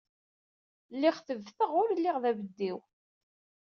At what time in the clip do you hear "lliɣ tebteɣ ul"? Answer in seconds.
0.93-1.89